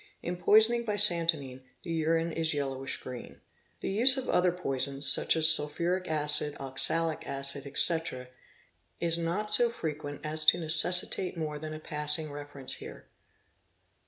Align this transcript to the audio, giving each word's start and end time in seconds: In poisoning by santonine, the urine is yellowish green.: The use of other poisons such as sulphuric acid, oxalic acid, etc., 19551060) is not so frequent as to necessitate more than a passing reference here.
In 0.23 0.35
poisoning 0.37 0.83
by 0.83 0.95
santonine, 0.95 1.61
the 1.83 1.91
urine 1.91 2.31
is 2.31 2.55
yellowish 2.55 2.97
green.: 2.97 3.39
The 3.81 3.91
use 3.91 4.17
of 4.17 4.27
other 4.29 4.51
poisons 4.51 5.07
such 5.07 5.35
as 5.35 5.51
sulphuric 5.53 6.07
acid, 6.07 6.57
oxalic 6.59 7.27
acid, 7.27 7.67
etc., 7.67 8.23
19551060) 8.99 9.05
is 9.05 9.17
not 9.19 9.53
so 9.53 9.69
frequent 9.69 10.21
as 10.23 10.43
to 10.45 10.57
necessitate 10.57 11.37
more 11.37 11.59
than 11.59 11.75
a 11.75 11.79
passing 11.79 12.31
reference 12.31 12.73
here. 12.73 13.05